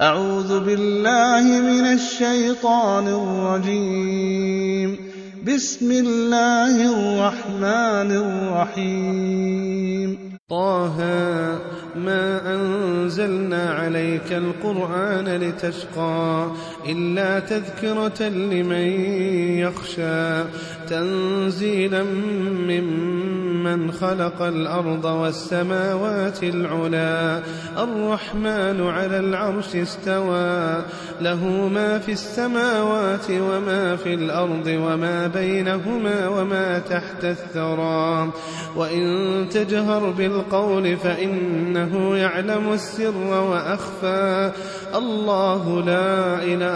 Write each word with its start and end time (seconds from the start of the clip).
أعوذ 0.00 0.60
بالله 0.60 1.60
من 1.60 1.84
الشيطان 1.92 3.08
الرجيم. 3.08 4.96
بسم 5.46 5.90
الله 5.90 6.74
الرحمن 6.92 8.10
الرحيم. 8.66 10.18
طه 10.50 10.96
ما 11.96 12.54
أنزلنا 12.54 13.70
عليك 13.70 14.32
القرآن 14.32 15.28
لتشقى. 15.28 16.50
إلا 16.88 17.40
تذكرة 17.40 18.28
لمن 18.28 18.86
يخشى 19.58 20.44
تنزيلا 20.88 22.02
ممن 22.68 23.92
خلق 23.92 24.42
الأرض 24.42 25.04
والسماوات 25.04 26.42
العلا 26.42 27.42
الرحمن 27.78 28.86
على 28.86 29.18
العرش 29.18 29.76
استوى 29.76 30.82
له 31.20 31.68
ما 31.68 31.98
في 31.98 32.12
السماوات 32.12 33.30
وما 33.30 33.96
في 33.96 34.14
الأرض 34.14 34.66
وما 34.66 35.26
بينهما 35.26 36.28
وما 36.28 36.78
تحت 36.78 37.24
الثرى 37.24 38.30
وإن 38.76 39.46
تجهر 39.50 40.10
بالقول 40.10 40.96
فإنه 40.96 42.16
يعلم 42.16 42.72
السر 42.72 43.16
وأخفى 43.16 44.52
الله 44.94 45.82
لا 45.86 46.42
إله 46.42 46.75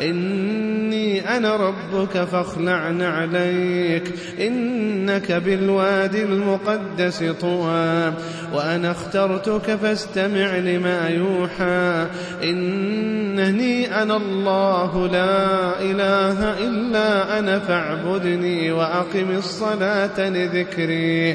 إني 0.00 1.36
أنا 1.36 1.56
ربك 1.56 2.24
فاخلع 2.24 2.90
نعليك 2.90 4.12
إنك 4.40 5.32
بالواد 5.32 6.14
المقدس 6.14 7.24
طوى 7.40 8.12
وأنا 8.52 8.90
اخترتك 8.90 9.76
فاستمع 9.76 10.56
لما 10.56 11.08
يوحى 11.08 12.06
إنني 12.42 14.02
أنا 14.02 14.16
الله 14.16 15.06
لا 15.06 15.80
إله 15.80 16.66
إلا 16.66 17.38
أنا 17.38 17.58
فاعبدني 17.58 18.72
وأقم 18.72 19.30
الصلاة 19.36 20.28
لذكري 20.28 21.32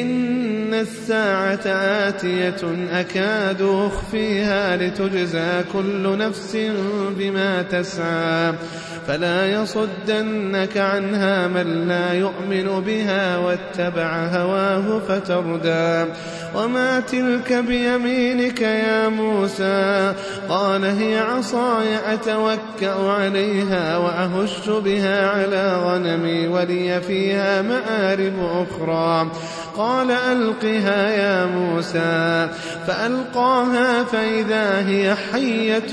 إن 0.00 0.74
الساعة 0.74 1.66
آتية 2.08 2.86
أكاد 2.92 3.62
أخفيها 3.62 4.76
لتجزى 4.76 5.64
كل 5.72 6.18
نفس 6.18 6.56
بما 7.18 7.62
تسعى. 7.62 7.99
فلا 9.08 9.62
يصدنك 9.62 10.76
عنها 10.76 11.48
من 11.48 11.88
لا 11.88 12.12
يؤمن 12.12 12.80
بها 12.86 13.38
واتبع 13.38 14.26
هواه 14.26 15.00
فتردى. 15.08 16.12
وما 16.54 17.00
تلك 17.00 17.52
بيمينك 17.52 18.60
يا 18.60 19.08
موسى. 19.08 20.14
قال 20.48 20.84
هي 20.84 21.18
عصاي 21.18 22.14
أتوكأ 22.14 23.10
عليها 23.10 23.96
وأهش 23.96 24.68
بها 24.68 25.28
على 25.28 25.76
غنمي 25.84 26.48
ولي 26.48 27.00
فيها 27.00 27.62
مآرب 27.62 28.66
أخرى. 28.66 29.30
قال 29.76 30.10
ألقها 30.10 31.10
يا 31.10 31.46
موسى. 31.46 32.48
فألقاها 32.86 34.04
فإذا 34.04 34.88
هي 34.88 35.14
حية 35.32 35.92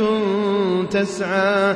تسعى. 0.92 1.76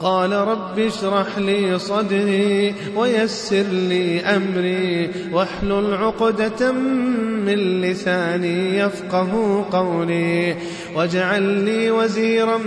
قال 0.00 0.32
رب 0.32 0.78
اشرح 0.78 1.38
لي 1.38 1.78
صدري 1.78 2.74
ويسر 2.96 3.62
لي 3.62 4.20
أمري 4.20 5.10
واحلل 5.32 5.94
عقدة 5.94 6.72
من 7.46 7.80
لساني 7.80 8.78
يفقه 8.78 9.64
قولي 9.72 10.56
واجعل 10.94 11.42
لي 11.42 11.90
وزيرا 11.90 12.58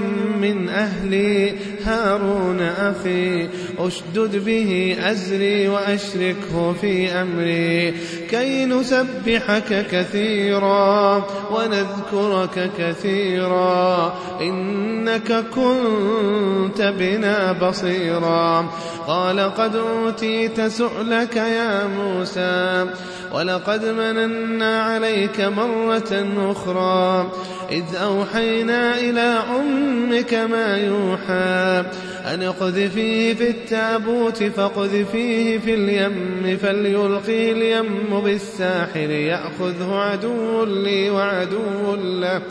من 0.41 0.69
أهلي 0.69 1.56
هارون 1.89 2.61
أخي 2.61 3.50
أشدد 3.79 4.45
به 4.45 4.97
أزري 5.00 5.67
وأشركه 5.67 6.73
في 6.81 7.11
أمري. 7.11 7.94
كي 8.29 8.66
نسبحك 8.66 9.88
كثيرا 9.91 11.25
ونذكرك 11.51 12.72
كثيرا 12.77 14.13
إنك 14.41 15.45
كنت 15.55 16.81
بنا 16.81 17.51
بصيرا. 17.51 18.69
قال 19.07 19.39
قد 19.39 19.75
أوتيت 19.75 20.61
سؤلك 20.61 21.35
يا 21.35 21.88
موسى 21.88 22.85
ولقد 23.33 23.85
مننا 23.85 24.81
عليك 24.81 25.41
مرة 25.41 26.27
أخرى. 26.51 27.31
إذ 27.71 27.95
أوحينا 27.95 29.00
إلى 29.00 29.39
أمك 29.59 30.33
ما 30.33 30.77
يوحى 30.77 31.78
أن 32.25 32.44
اقذفيه 32.44 33.34
في 33.34 33.50
التابوت 33.50 34.44
فاقذفيه 34.44 35.57
في 35.57 35.73
اليم 35.73 36.57
فليلقي 36.62 37.51
اليم 37.51 38.22
بالساحل 38.23 39.12
يأخذه 39.12 39.94
عدو 39.94 40.66
لي 40.66 41.09
وعدو 41.09 41.95
له. 41.95 42.41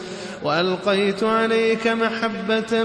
وألقيت 0.44 1.22
عليك 1.22 1.86
محبة 1.86 2.84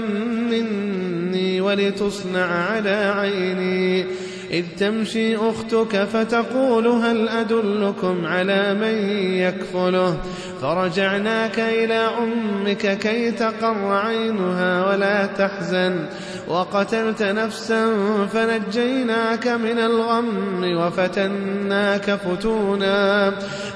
مني 0.50 1.60
ولتصنع 1.60 2.46
على 2.46 3.12
عيني. 3.16 4.06
إذ 4.50 4.64
تمشي 4.78 5.36
أختك 5.36 6.04
فتقول 6.04 6.86
هل 6.86 7.28
أدلكم 7.28 8.26
على 8.26 8.74
من 8.74 9.18
يكفله؟ 9.38 10.20
فرجعناك 10.64 11.60
إلى 11.60 12.08
أمك 12.22 12.98
كي 12.98 13.30
تقر 13.30 13.92
عينها 13.92 14.90
ولا 14.90 15.26
تحزن. 15.26 16.06
وقتلت 16.48 17.22
نفسا 17.22 17.86
فنجيناك 18.32 19.48
من 19.48 19.78
الغم 19.78 20.64
وفتناك 20.76 22.10
فتونا. 22.10 23.32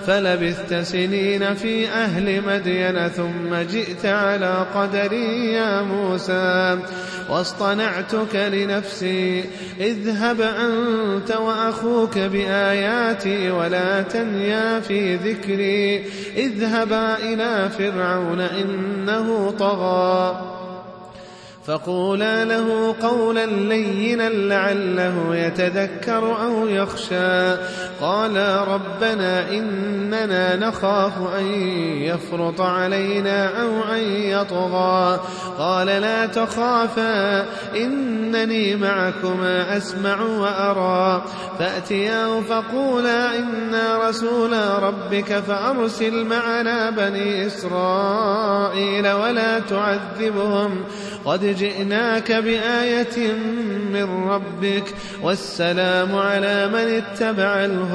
فلبثت 0.06 0.75
سنين 0.75 1.54
في 1.54 1.88
أهل 1.88 2.43
مدين 2.47 3.09
ثم 3.09 3.55
جئت 3.72 4.06
على 4.06 4.66
قدري 4.75 5.53
يا 5.53 5.82
موسى. 5.82 6.78
واصطنعتك 7.31 8.34
لنفسي 8.34 9.44
اذهب 9.81 10.41
أنت 10.41 11.37
وأخوك 11.37 12.19
بآياتي 12.19 13.50
ولا 13.50 14.03
تنيا 14.03 14.81
في 14.81 15.16
ذكري. 15.16 16.05
اذهبا 16.82 17.19
إلى 17.19 17.69
فرعون 17.69 18.40
إنه 18.40 19.54
طغى. 19.58 20.40
فقولا 21.66 22.44
له 22.44 22.94
قولا 23.02 23.46
لينا 23.46 24.28
لعله 24.28 25.36
يتذكر 25.36 26.36
أو 26.42 26.69
يخشى. 26.69 27.56
قالا 28.00 28.64
ربنا 28.64 29.50
إننا 29.50 30.56
نخاف 30.56 31.12
أن 31.38 31.44
يفرط 32.02 32.60
علينا 32.60 33.62
أو 33.62 33.94
أن 33.94 33.98
يطغى. 34.12 35.20
قال 35.58 35.86
لا 35.86 36.26
تخافا 36.26 37.46
إنني 37.76 38.76
معكما 38.76 39.76
أسمع 39.76 40.22
وأرى. 40.22 41.24
فأتياه 41.58 42.40
فقولا 42.40 43.38
إنا 43.38 44.08
رسولا 44.08 44.78
ربك 44.78 45.32
فأرسل 45.32 46.24
معنا 46.24 46.90
بني 46.90 47.46
إسرائيل 47.46 49.08
ولا 49.08 49.58
تعذبهم. 49.58 50.84
قد 51.24 51.44
جئناك 51.44 52.32
بآية 52.32 53.32
من 53.92 54.28
ربك 54.28 54.94
والسلام 55.22 56.16
على 56.16 56.66
من 56.66 57.02
اتبع 57.02 57.64
الهدى. 57.64 57.88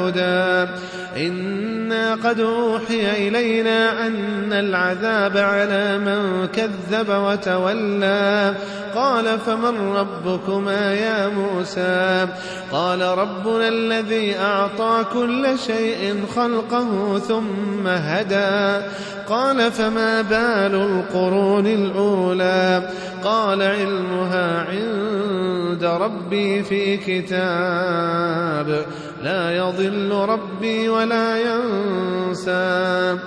إنا 1.18 2.16
قد 2.16 2.40
أوحي 2.40 3.28
إلينا 3.28 4.08
أن 4.08 4.54
العذاب 4.54 5.38
على 5.38 5.98
من 5.98 6.48
كذب 6.48 7.10
وتولى. 7.10 8.56
قال 8.96 9.40
فمن 9.40 9.94
ربكما 9.94 10.94
يا 10.94 11.28
موسى؟ 11.28 12.28
قال 12.72 13.02
ربنا 13.02 13.68
الذي 13.68 14.36
أعطى 14.38 15.06
كل 15.14 15.60
شيء 15.68 16.24
خلقه 16.36 17.20
ثم 17.20 17.88
هدى. 17.88 18.86
قال 19.30 19.72
فما 19.72 20.22
بال 20.22 20.76
القرون 20.76 21.68
الأولى؟ 21.68 22.90
قال 23.24 23.62
علمها 23.62 24.66
عند 24.70 25.84
ربي 25.84 26.64
في 26.64 26.98
كتاب. 26.98 28.86
لا 29.24 29.58
يضل 29.58 30.12
ربي 30.12 30.90
ولا 30.90 31.38
ينسى. 31.38 33.18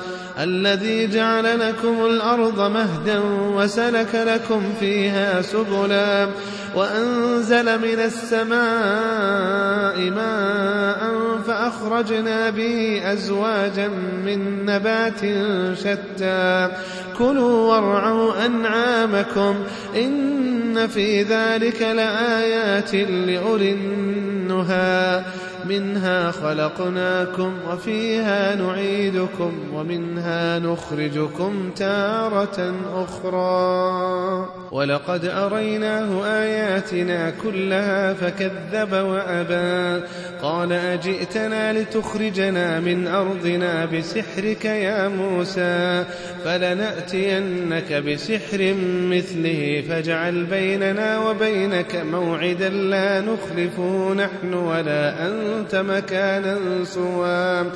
الذي 0.41 1.07
جعل 1.07 1.61
لكم 1.61 2.07
الأرض 2.07 2.61
مهدا 2.61 3.21
وسلك 3.55 4.15
لكم 4.15 4.63
فيها 4.81 5.43
سبلا. 5.43 6.29
وأنزل 6.75 7.79
من 7.79 7.99
السماء 8.05 8.57
ماء 10.11 11.17
فأخرجنا 11.47 12.51
به 12.51 13.03
أزواجا 13.13 13.89
من 14.27 14.67
نبات 14.67 15.21
شتى. 15.79 16.69
كلوا 17.19 17.75
وارعوا 17.75 18.47
أنعامكم 18.47 19.55
إن 19.97 20.87
في 20.87 21.23
ذلك 21.23 21.83
لآيات 21.83 22.95
لأولي 22.95 23.73
النهى. 23.73 25.23
منها 25.69 26.31
خلقناكم 26.31 27.55
وفيها 27.71 28.55
نعيدكم 28.55 29.53
ومنها 29.75 30.59
نخرجكم 30.59 31.71
تارة 31.77 32.75
أخرى. 32.95 34.49
ولقد 34.73 35.25
أريناه 35.25 36.27
آياتنا 36.27 37.33
كلها 37.43 38.15
فكذب 38.15 38.93
وأبى. 38.93 40.07
قال 40.43 40.73
أجئتنا 40.73 41.73
لتخرجنا 41.73 42.81
من 42.81 43.07
أرضنا 43.07 43.85
بسحرك 43.85 44.65
يا 44.65 45.09
موسى؟ 45.09 46.05
فلنأتينك 46.45 47.93
بسحر 47.93 48.75
مثله 49.11 49.85
فاجعل 49.89 50.45
بيننا 50.45 51.19
وبينك 51.19 51.97
موعدا 52.13 52.69
لا 52.69 53.21
نخلفه 53.21 54.15
نحن 54.15 54.55
ولا 54.55 55.27
أنت. 55.27 55.56
مكانا 55.75 56.85
سوى 56.85 57.71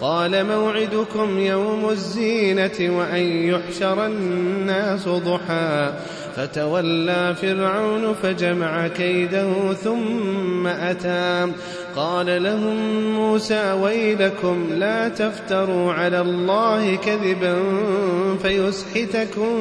قال 0.00 0.46
موعدكم 0.46 1.38
يوم 1.38 1.90
الزينة 1.90 2.98
وأن 2.98 3.22
يحشر 3.22 4.06
الناس 4.06 5.08
ضحى. 5.08 5.92
فتولى 6.36 7.34
فرعون 7.42 8.14
فجمع 8.14 8.88
كيده 8.88 9.72
ثم 9.72 10.66
أتى. 10.66 11.52
قال 11.96 12.42
لهم 12.42 13.04
موسى 13.14 13.72
ويلكم 13.72 14.66
لا 14.70 15.08
تفتروا 15.08 15.92
على 15.92 16.20
الله 16.20 16.96
كذبا 16.96 17.56
فيسحتكم 18.42 19.56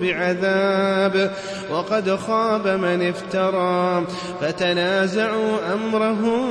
بعذاب 0.00 1.32
وقد 1.70 2.16
خاب 2.16 2.68
من 2.68 3.08
افترى 3.08 4.04
فتنازعوا 4.40 5.58
أمرهم 5.74 6.46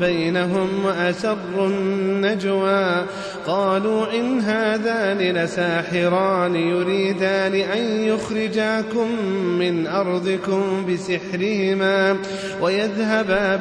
بينهم 0.00 0.68
وأسروا 0.84 1.66
النجوى 1.66 3.04
قالوا 3.46 4.12
إن 4.12 4.40
هذان 4.40 5.18
لساحران 5.18 6.56
يريدان 6.56 7.54
أن 7.54 8.04
يخرجاكم 8.04 9.08
من 9.58 9.86
أرضكم 9.86 10.86
بسحرهما 10.88 12.16
ويذهبا 12.60 13.56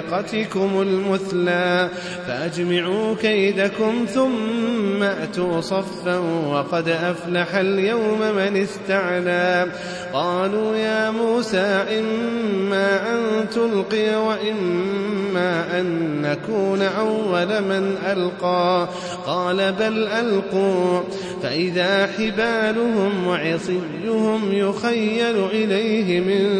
بطريقتكم 0.00 0.82
المثلى 0.82 1.88
فأجمعوا 2.26 3.14
كيدكم 3.14 4.06
ثم 4.14 5.02
أتوا 5.02 5.60
صفا 5.60 6.18
وقد 6.48 6.88
أفلح 6.88 7.54
اليوم 7.54 8.20
من 8.20 8.56
استعلى. 8.56 9.66
قالوا 10.12 10.76
يا 10.76 11.10
موسى 11.10 11.84
إما 11.98 13.12
أن 13.12 13.50
تلقي 13.50 14.14
وإما 14.26 15.80
أن 15.80 16.20
نكون 16.22 16.82
أول 16.82 17.62
من 17.62 17.96
ألقى. 18.06 18.88
قال 19.26 19.72
بل 19.72 20.08
ألقوا 20.08 21.00
فإذا 21.42 22.06
حبالهم 22.18 23.26
وعصيهم 23.26 24.52
يخيل 24.52 25.44
إليه 25.52 26.20
من 26.20 26.59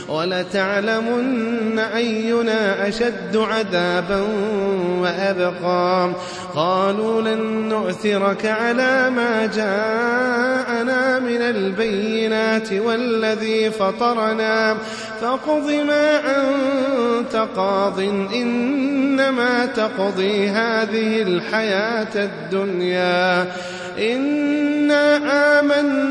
ولتعلمن 0.11 1.79
أينا 1.79 2.87
أشد 2.87 3.37
عذابا 3.37 4.27
وأبقى. 4.99 6.09
قالوا 6.55 7.21
لن 7.21 7.69
نؤثرك 7.69 8.45
على 8.45 9.09
ما 9.09 9.45
جاءنا 9.45 11.19
من 11.19 11.41
البينات 11.41 12.73
والذي 12.73 13.71
فطرنا. 13.71 14.77
فاقض 15.21 15.71
ما 15.71 16.19
أنت 16.19 17.47
قاض 17.55 17.99
إنما 18.35 19.65
تقضي 19.65 20.47
هذه 20.47 21.21
الحياة 21.21 22.15
الدنيا. 22.15 23.47
إنا 23.99 25.17
آمنا 25.59 26.10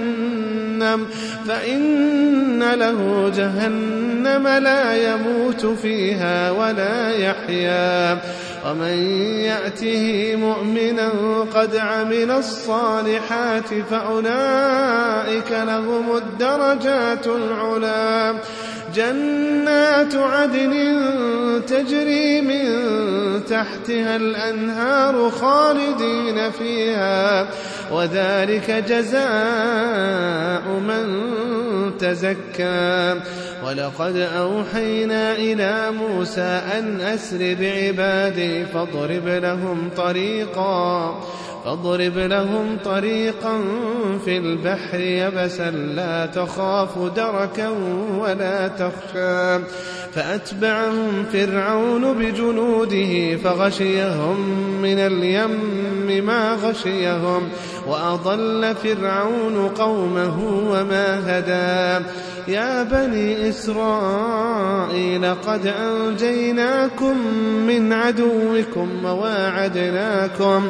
فإن 1.47 2.73
له 2.73 3.31
جهنم 3.35 4.47
لا 4.47 5.13
يموت 5.13 5.65
فيها 5.65 6.51
ولا 6.51 7.11
يحيا. 7.17 8.17
ومن 8.65 8.97
يأته 9.41 10.35
مؤمنا 10.35 11.09
قد 11.55 11.75
عمل 11.75 12.31
الصالحات 12.31 13.67
فأولئك 13.91 15.51
لهم 15.51 16.17
الدرجات 16.17 17.27
العلى 17.27 18.35
جنات 18.95 20.15
عدن 20.15 20.73
تجري 21.67 22.41
من 22.41 22.65
تحتها 23.51 24.15
الأنهار 24.15 25.29
خالدين 25.29 26.51
فيها 26.51 27.47
وذلك 27.91 28.71
جزاء 28.87 30.61
من 30.87 31.07
تزكى. 31.99 33.19
ولقد 33.65 34.15
أوحينا 34.17 35.35
إلى 35.35 35.91
موسى 35.91 36.61
أن 36.77 37.01
أسر 37.01 37.55
بعبادي 37.59 38.65
فاضرب 38.65 39.27
لهم 39.27 39.89
طريقا. 39.97 41.21
فاضرب 41.65 42.17
لهم 42.17 42.77
طريقا 42.85 43.61
في 44.25 44.37
البحر 44.37 44.99
يبسا 44.99 45.71
لا 45.71 46.25
تخاف 46.25 46.97
دركا 47.15 47.69
ولا 48.19 48.67
تخشى. 48.67 49.65
فأتبعهم 50.13 51.25
فرعون 51.33 52.13
بجنوده 52.13 53.37
فغشيهم 53.37 54.39
من 54.81 54.99
اليم 54.99 56.25
ما 56.25 56.53
غشيهم 56.63 57.49
وأضل 57.87 58.75
فرعون 58.83 59.67
قومه 59.67 60.67
وما 60.69 61.19
هدى. 61.27 62.05
يا 62.47 62.83
بني 62.83 63.49
إسرائيل 63.49 65.25
قد 65.35 65.67
أنجيناكم 65.67 67.17
من 67.67 67.93
عدوكم 67.93 69.05
وواعدناكم 69.05 70.69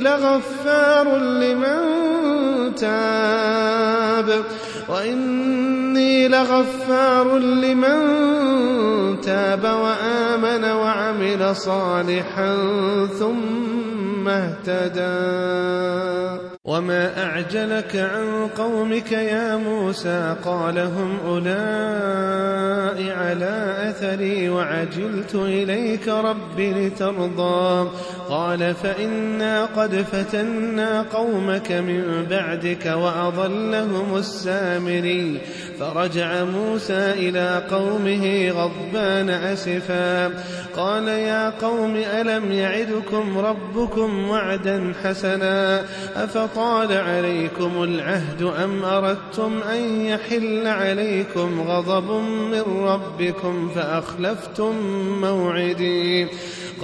لغفار 0.00 1.16
لمن 1.16 1.78
تاب. 2.74 4.44
وإني 4.88 6.28
لغفار 6.28 7.38
لمن 7.38 8.00
تاب 9.20 9.64
وآمن 9.64 10.64
وعمل 10.64 11.56
صالحا 11.56 12.56
ثم 13.18 14.28
اهتدى. 14.28 15.04
وما 16.64 17.22
أعجلك 17.22 17.96
عن 17.96 18.48
قومك 18.56 19.12
يا 19.12 19.56
موسى 19.56 20.36
قال 20.44 20.78
هم 20.78 21.18
أولئك 21.26 22.74
على 23.34 23.76
أثري 23.90 24.48
وعجلت 24.48 25.34
إليك 25.34 26.08
رب 26.08 26.60
لترضى 26.60 27.90
قال 28.28 28.74
فإنا 28.74 29.64
قد 29.64 29.94
فتنا 30.12 31.02
قومك 31.02 31.72
من 31.72 32.26
بعدك 32.30 32.86
وأضلهم 32.86 34.16
السامري 34.16 35.40
فرجع 35.80 36.44
موسى 36.44 37.12
إلى 37.12 37.62
قومه 37.70 38.50
غضبان 38.50 39.30
أسفا 39.30 40.26
قال 40.76 41.08
يا 41.08 41.50
قوم 41.50 41.96
ألم 41.96 42.52
يعدكم 42.52 43.38
ربكم 43.38 44.28
وعدا 44.28 44.92
حسنا 45.04 45.84
أفطال 46.54 46.92
عليكم 46.92 47.82
العهد 47.82 48.42
أم 48.42 48.84
أردتم 48.84 49.62
أن 49.62 50.00
يحل 50.00 50.66
عليكم 50.66 51.60
غضب 51.60 52.10
من 52.22 52.62
ربكم 52.84 53.68
فأخلفتم 53.74 54.74
موعدي 55.20 56.28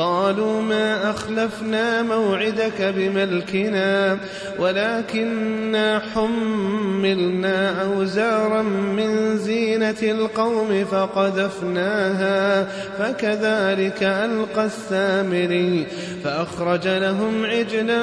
قالوا 0.01 0.63
ما 0.63 1.11
أخلفنا 1.11 2.03
موعدك 2.03 2.83
بملكنا 2.97 4.19
ولكننا 4.59 6.03
حملنا 6.15 7.83
أوزارا 7.83 8.63
من 8.63 9.39
زينة 9.39 9.97
القوم 10.03 10.85
فقذفناها 10.85 12.65
فكذلك 12.99 14.03
ألقى 14.03 14.65
السامري 14.65 15.87
فأخرج 16.25 16.89
لهم 16.89 17.45
عجلا 17.47 18.03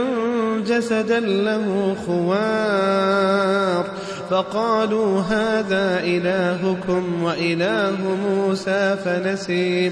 جسدا 0.68 1.20
له 1.20 1.96
خوار 2.06 3.86
فقالوا 4.30 5.22
هذا 5.22 6.00
إلهكم 6.04 7.24
وإله 7.24 7.98
موسى 8.30 8.98
فنسي 9.06 9.92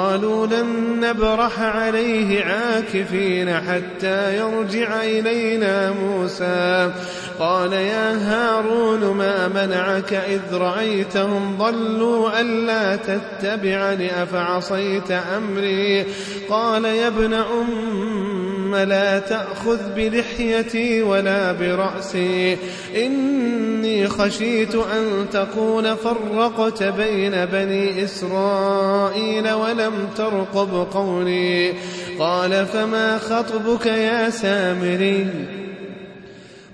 قالوا 0.00 0.46
لن 0.46 1.00
نبرح 1.00 1.60
عليه 1.60 2.44
عاكفين 2.44 3.54
حتى 3.54 4.36
يرجع 4.36 5.02
إلينا 5.02 5.92
موسى. 5.92 6.92
قال 7.38 7.72
يا 7.72 8.16
هارون 8.16 9.16
ما 9.16 9.48
منعك 9.48 10.12
إذ 10.12 10.56
رأيتهم 10.56 11.56
ضلوا 11.58 12.40
ألا 12.40 12.96
تتبعني 12.96 14.22
أفعصيت 14.22 15.10
أمري؟ 15.10 16.06
قال 16.50 16.84
يا 16.84 17.08
ابن 17.08 17.34
أم 17.34 18.39
لا 18.76 19.18
تأخذ 19.18 19.78
بلحيتي 19.96 21.02
ولا 21.02 21.52
برأسي. 21.52 22.56
إني 22.96 24.08
خشيت 24.08 24.74
أن 24.74 25.26
تكون 25.32 25.94
فرقت 25.94 26.82
بين 26.82 27.44
بني 27.44 28.04
إسرائيل 28.04 29.50
ولم 29.50 29.92
ترقب 30.16 30.86
قولي. 30.92 31.74
قال 32.18 32.66
فما 32.66 33.18
خطبك 33.18 33.86
يا 33.86 34.30
سامري؟ 34.30 35.26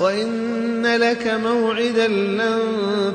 وإن 0.00 0.86
لك 0.86 1.40
موعدا 1.44 2.08
لن 2.08 2.58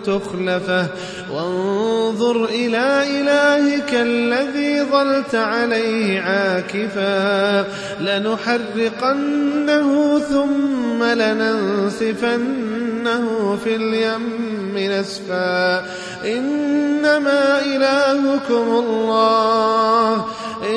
تخلفه. 0.06 0.88
وانظر 1.34 2.46
إلى 2.46 3.04
إلهك 3.22 3.94
الذي 3.94 4.84
ظلت 4.84 5.36
عليه 5.36 6.22
عاكفا. 6.22 7.62
لنحرقنه 8.02 9.90
ثم 10.20 11.04
لننسفنه 11.04 12.48
في 13.64 13.76
اليم 13.76 14.60
نسفا. 14.78 15.86
إنما 16.26 17.62
إلهكم 17.66 18.86
الله. 18.86 20.26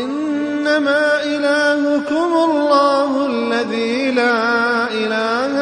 إنما 0.00 1.24
إلهكم 1.24 2.50
الله 2.50 3.26
الذي 3.26 4.10
لا 4.10 4.84
إله 4.92 5.61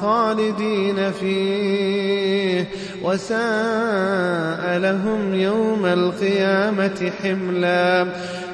خالدين 0.00 1.12
فيه. 1.12 2.68
وساء 3.02 4.78
لهم 4.78 5.34
يوم 5.34 5.86
القيامة 5.86 7.12
حملا. 7.22 8.06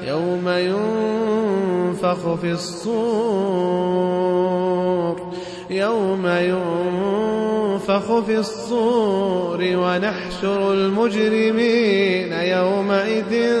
يوم 0.07 0.49
ينفخ 0.49 2.33
في 2.35 2.51
الصور. 2.51 3.83
يوم 5.69 6.27
ينفخ 6.27 8.19
في 8.19 8.37
الصور 8.37 9.59
ونحشر 9.61 10.73
المجرمين 10.73 12.33
يومئذ 12.33 13.59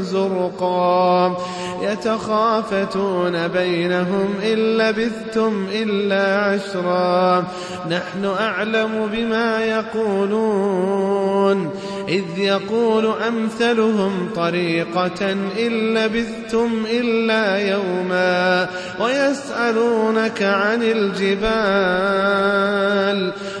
زرقا. 0.00 1.36
يتخافتون 1.82 3.48
بينهم 3.48 4.34
إن 4.42 4.78
لبثتم 4.78 5.66
إلا 5.72 6.44
عشرا. 6.44 7.44
نحن 7.90 8.24
أعلم 8.40 9.08
بما 9.12 9.64
يقولون. 9.64 11.70
إذ 12.08 12.38
يقول 12.38 13.12
أمثلهم 13.28 14.30
طريقة 14.36 15.32
إن 15.32 15.94
لبثتم 15.94 16.70
إلا 16.90 17.58
يوما 17.58 18.68
ويسألونك 19.00 20.42
عن 20.42 20.82
الجبال 20.82 22.38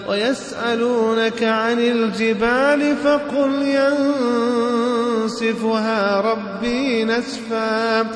ويسألونك 0.08 1.42
عن 1.42 1.78
الجبال 1.78 2.96
فقل 3.04 3.62
ينسفها 5.28 6.20
ربي 6.20 7.04
نسفا 7.04 8.06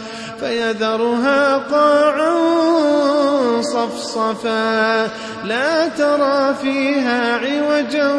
فيذرها 0.40 1.57
قاعا 1.57 2.33
صفصفا. 3.62 5.04
لا 5.45 5.88
ترى 5.88 6.54
فيها 6.62 7.37
عوجا 7.37 8.12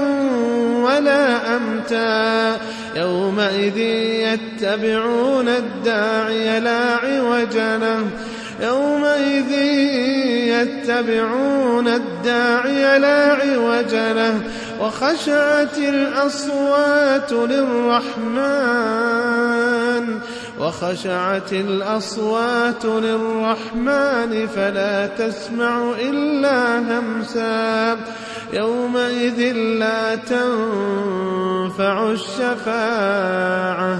ولا 0.84 1.56
أمتا. 1.56 2.58
يومئذ 2.96 3.78
يتبعون 3.78 5.48
الداعي 5.48 6.60
لا 6.60 6.96
عوج 6.96 7.58
له. 7.58 8.06
يومئذ 8.62 9.52
يتبعون 10.54 11.88
الداعي 11.88 13.00
لا 13.00 13.34
عوج 13.34 13.96
له. 13.96 14.42
وخشعت 14.82 15.78
الأصوات 15.78 17.32
للرحمن 17.32 18.84
وخشعت 20.60 21.54
الأصوات 21.54 22.86
للرحمن 22.86 24.48
فلا 24.48 25.08
تسمع 25.08 25.92
إلا 26.00 26.80
همسا. 26.80 27.98
يومئذ 28.54 29.52
لا 29.54 30.16
تنفع 30.16 32.12
الشفاعة. 32.12 34.00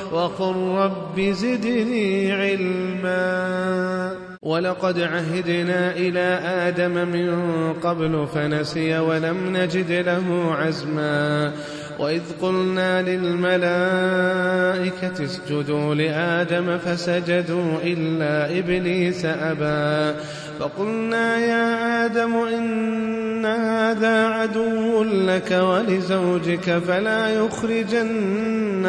وقل 0.13 0.55
رب 0.55 1.21
زدني 1.21 2.31
علما. 2.31 4.15
ولقد 4.41 4.99
عهدنا 4.99 5.91
إلى 5.91 6.39
آدم 6.43 7.07
من 7.07 7.29
قبل 7.73 8.27
فنسي 8.33 8.99
ولم 8.99 9.57
نجد 9.57 9.91
له 9.91 10.55
عزما. 10.55 11.51
وإذ 12.01 12.21
قلنا 12.41 13.01
للملائكة 13.01 13.61
اسجدوا 15.23 15.95
لآدم 15.95 16.77
فسجدوا 16.77 17.77
إلا 17.83 18.59
إبليس 18.59 19.25
أبى 19.25 20.19
فقلنا 20.59 21.37
يا 21.37 22.05
آدم 22.05 22.35
إن 22.35 23.45
هذا 23.45 24.27
عدو 24.27 25.03
لك 25.03 25.51
ولزوجك 25.51 26.77
فلا 26.87 27.29
يخرجنكما 27.29 28.81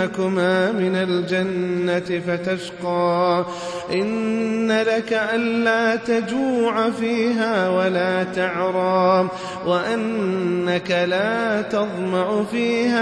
من 0.72 0.96
الجنة 0.96 2.20
فتشقى 2.26 3.46
إن 3.92 4.72
لك 4.72 5.12
ألا 5.34 5.96
تجوع 5.96 6.90
فيها 6.90 7.68
ولا 7.68 8.24
تعرى 8.24 9.28
وأنك 9.66 10.90
لا 10.90 11.62
تظمأ 11.62 12.44
فيها 12.44 13.01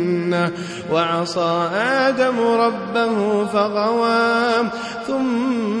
وعصى 0.91 1.69
آدم 1.75 2.39
ربه 2.39 3.45
فغوى 3.45 4.69
ثم 5.07 5.80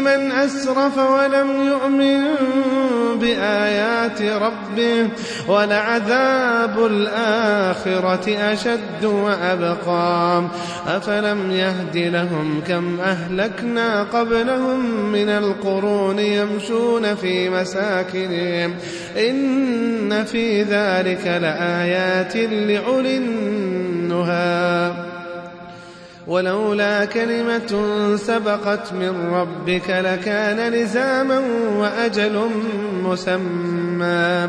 من 0.00 0.32
أسرف 0.32 0.98
ولم 0.98 1.68
يؤمن 1.68 2.24
بآيات 3.20 4.22
ربه 4.22 5.08
ولعذاب 5.48 6.86
الآخرة 6.86 8.52
أشد 8.52 9.04
وأبقى. 9.04 10.42
أفلم 10.86 11.50
يهد 11.50 11.96
لهم 11.96 12.62
كم 12.68 13.00
أهلكنا 13.00 14.02
قبلهم 14.02 15.12
من 15.12 15.28
القرون 15.28 16.18
يمشون 16.18 17.14
في 17.14 17.50
مساكنهم. 17.50 18.74
إن 19.28 20.24
في 20.24 20.62
ذلك 20.62 21.26
لآيات 21.26 22.36
لأولي 22.36 23.16
النهى. 23.16 24.91
ولولا 26.26 27.04
كلمة 27.04 27.72
سبقت 28.16 28.92
من 28.92 29.30
ربك 29.32 29.90
لكان 29.90 30.72
لزاما 30.72 31.42
وأجل 31.78 32.50
مسمى. 33.02 34.48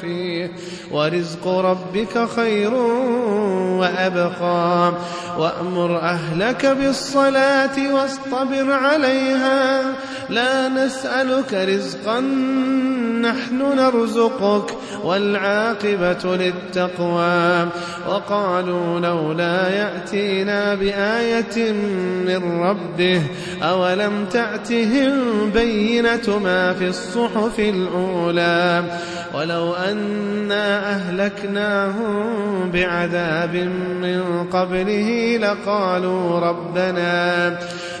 فيه. 0.00 0.50
ورزق 0.90 1.48
ربك 1.48 2.28
خير 2.36 2.74
وأبقى. 3.78 4.92
وأمر 5.38 5.98
أهلك 5.98 6.66
بالصلاة 6.66 7.94
واصطبر 7.94 8.72
عليها. 8.72 9.82
لا 10.30 10.68
نسألك 10.68 11.54
رزقا 11.54 12.20
نحن 13.20 13.76
نرزقك 13.76 14.74
والعاقبة 15.04 16.36
للتقوى. 16.36 17.68
وقالوا 18.08 19.00
لولا 19.00 19.68
يأتينا 19.68 20.74
بآية 20.74 21.72
من 22.26 22.62
ربه 22.62 23.22
أولم 23.62 24.26
تأتهم 24.32 25.12
بينة 25.54 26.38
ما 26.44 26.72
في 26.72 26.88
الصحف 26.88 27.58
الأولى. 27.58 28.84
ولو 29.62 29.74
أنا 29.74 30.90
أهلكناهم 30.90 32.70
بعذاب 32.70 33.54
من 34.02 34.46
قبله 34.52 35.36
لقالوا 35.36 36.40
ربنا 36.40 37.58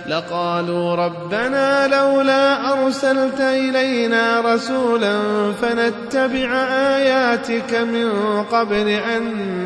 لقالوا 0.08 0.94
ربنا 0.94 1.88
لولا 1.88 2.72
أرسلت 2.72 3.40
إلينا 3.40 4.40
رسولا 4.40 5.18
فنتبع 5.62 6.54
آياتك 6.96 7.74
من 7.74 8.10
قبل 8.52 8.88
أن 8.88 9.22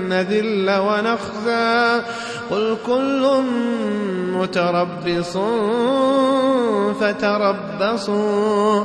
نذل 0.08 0.70
ونخزى. 0.70 2.02
قل 2.50 2.76
كل 2.86 3.42
متربص 4.32 5.36
فتربصوا. 7.00 8.84